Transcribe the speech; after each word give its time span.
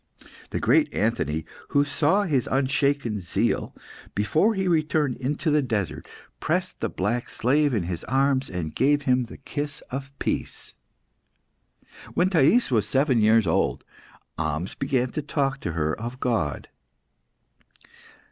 The 0.49 0.59
great 0.59 0.91
Anthony, 0.95 1.45
who 1.67 1.85
saw 1.85 2.23
his 2.23 2.47
unshaken 2.49 3.19
zeal, 3.19 3.75
before 4.15 4.55
he 4.55 4.67
returned 4.67 5.17
into 5.17 5.51
the 5.51 5.61
desert, 5.61 6.07
pressed 6.39 6.79
the 6.79 6.89
black 6.89 7.29
slave 7.29 7.71
in 7.75 7.83
his 7.83 8.03
arms, 8.05 8.49
and 8.49 8.73
gave 8.73 9.03
him 9.03 9.25
the 9.25 9.37
kiss 9.37 9.81
of 9.91 10.17
peace. 10.17 10.73
When 12.15 12.31
Thais 12.31 12.71
was 12.71 12.87
seven 12.89 13.19
years 13.19 13.45
old, 13.45 13.83
Ahmes 14.39 14.73
began 14.73 15.11
to 15.11 15.21
talk 15.21 15.59
to 15.59 15.73
her 15.73 15.93
of 15.99 16.19
God. 16.19 16.69